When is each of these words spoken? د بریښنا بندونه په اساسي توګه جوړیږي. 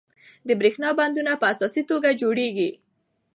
د 0.47 0.49
بریښنا 0.59 0.89
بندونه 0.99 1.31
په 1.41 1.45
اساسي 1.53 1.83
توګه 1.91 2.09
جوړیږي. 2.21 2.69